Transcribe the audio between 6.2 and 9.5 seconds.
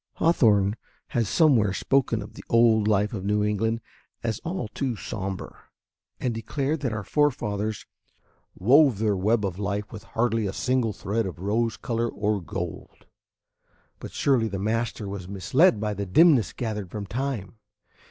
declared that our forefathers "wove their web